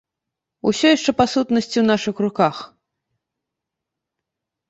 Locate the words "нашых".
1.91-2.15